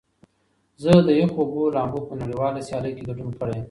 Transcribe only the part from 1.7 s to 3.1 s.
لامبو په نړیواله سیالۍ کې